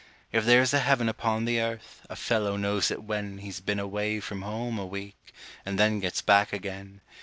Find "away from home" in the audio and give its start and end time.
3.79-4.79